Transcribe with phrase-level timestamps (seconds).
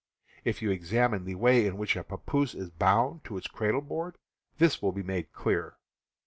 [0.43, 4.17] If you examine the way in which a papoose is bound to its cradle board,
[4.57, 5.77] this will be made clear.